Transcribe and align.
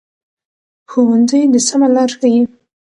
ښوونځی 0.91 1.41
د 1.53 1.55
سمه 1.67 1.87
لار 1.95 2.09
ښيي 2.19 2.41